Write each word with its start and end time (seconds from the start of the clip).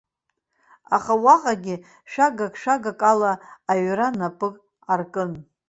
Аха 0.95 1.13
уаҟагьы 1.23 1.75
шәагак-шәагак 2.11 2.99
ала 3.11 3.31
аҩра 3.71 4.09
напы 4.17 4.47
аркын. 4.93 5.31